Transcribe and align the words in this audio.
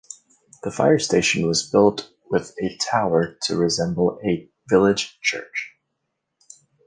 The 0.63 0.71
fire 0.71 0.97
station 0.97 1.45
was 1.45 1.61
built 1.61 2.09
with 2.27 2.55
a 2.59 2.75
tower 2.77 3.37
to 3.43 3.55
resemble 3.55 4.19
a 4.25 4.49
village 4.67 5.19
church. 5.21 5.73